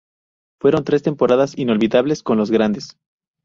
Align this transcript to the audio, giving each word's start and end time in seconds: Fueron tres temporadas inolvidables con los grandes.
Fueron 0.59 0.83
tres 0.83 1.03
temporadas 1.03 1.55
inolvidables 1.59 2.23
con 2.23 2.39
los 2.39 2.49
grandes. 2.49 2.97